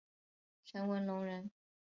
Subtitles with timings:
[0.65, 1.51] 陈文龙人。